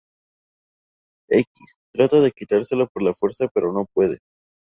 X 1.29 1.47
trata 1.93 2.21
de 2.21 2.31
quitárselo 2.31 2.87
por 2.91 3.03
la 3.03 3.13
fuerza 3.13 3.47
pero 3.53 3.71
no 3.71 3.85
puede. 3.93 4.17